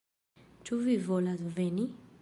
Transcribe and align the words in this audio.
Ĉu 0.69 0.79
vi 0.87 0.97
volas 1.11 1.45
veni? 1.61 1.89